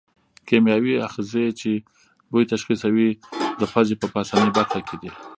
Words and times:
کیمیاوي 0.47 0.93
آخذې 1.07 1.45
چې 1.59 1.71
بوی 2.31 2.43
تشخیصوي 2.51 3.09
د 3.59 3.61
پزې 3.73 3.95
په 4.01 4.07
پاسنۍ 4.13 4.49
برخه 4.57 4.79
کې 4.87 4.95
دي. 5.01 5.11